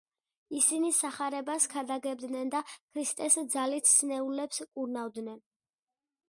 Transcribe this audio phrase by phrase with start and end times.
[0.59, 5.39] ისინი სახარებას ქადაგებდნენ და ქრისტეს ძალით სნეულებს კურნავდნენ.